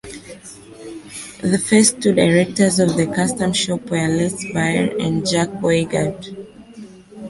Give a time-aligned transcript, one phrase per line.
[1.43, 6.37] The first two directors of the custom shop were Les Baer and Jack Weigand.